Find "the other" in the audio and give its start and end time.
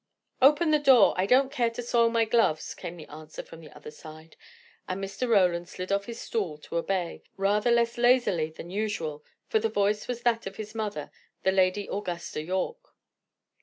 3.61-3.91